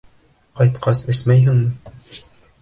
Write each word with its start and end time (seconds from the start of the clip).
—Ҡайтҡас, 0.59 1.03
эсмәйһеңме? 1.15 1.95